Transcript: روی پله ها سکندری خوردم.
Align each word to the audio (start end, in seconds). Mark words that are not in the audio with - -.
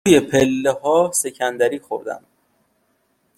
روی 0.07 0.19
پله 0.19 0.71
ها 0.71 1.11
سکندری 1.13 1.79
خوردم. 1.79 2.23